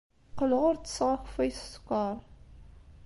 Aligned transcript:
Qqleɣ 0.31 0.61
ur 0.69 0.75
ttesseɣ 0.77 1.09
akeffay 1.15 1.51
s 1.53 1.59
sskeṛ. 1.73 2.15